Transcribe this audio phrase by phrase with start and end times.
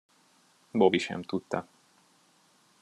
[0.73, 1.67] Bobby sem tudta.